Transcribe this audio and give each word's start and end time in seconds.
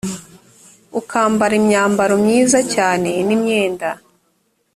ukambara 0.99 1.53
imyambaro 1.61 2.13
myiza 2.23 2.59
cyane 2.73 3.11
n 3.27 3.29
imyenda 3.35 3.89